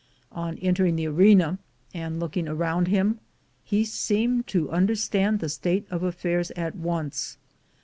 On 0.31 0.57
entering 0.57 0.95
the 0.95 1.05
arena, 1.07 1.59
and 1.93 2.19
looking 2.19 2.47
around 2.47 2.87
him, 2.87 3.19
he 3.63 3.85
seemed 3.85 4.47
to 4.47 4.71
understand 4.71 5.39
the 5.39 5.47
state 5.47 5.85
of 5.91 6.01
affairs 6.01 6.49
at 6.55 6.75
once. 6.75 7.37